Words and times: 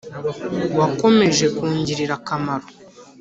wakomeje 0.79 1.45
kungirira 1.57 2.13
akamaro. 2.19 2.67